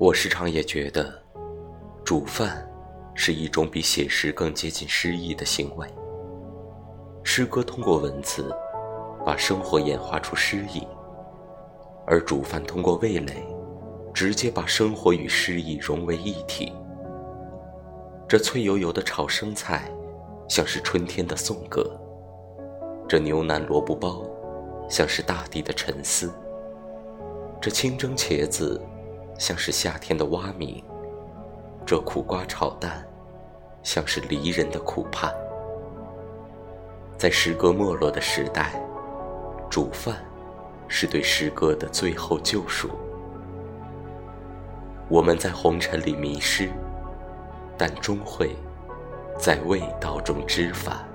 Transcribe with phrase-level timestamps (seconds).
[0.00, 1.12] 我时常也觉得，
[2.02, 2.66] 煮饭
[3.14, 5.86] 是一种比写诗更接近诗意的行为。
[7.22, 8.50] 诗歌通过文字
[9.26, 10.88] 把生活演化出诗意，
[12.06, 13.46] 而煮饭通过味蕾
[14.14, 16.72] 直接把生活与诗意融为一体。
[18.26, 19.92] 这脆油油的炒生菜，
[20.48, 21.82] 像是春天的颂歌；
[23.06, 24.24] 这牛腩萝卜包，
[24.88, 26.30] 像是大地的沉思；
[27.60, 28.80] 这清蒸茄子。
[29.40, 30.84] 像是夏天的蛙鸣，
[31.86, 33.02] 这苦瓜炒蛋，
[33.82, 35.34] 像是离人的苦盼。
[37.16, 38.78] 在诗歌没落的时代，
[39.70, 40.14] 煮饭
[40.88, 42.90] 是对诗歌的最后救赎。
[45.08, 46.68] 我们在红尘里迷失，
[47.78, 48.54] 但终会
[49.38, 51.08] 在味道中知返。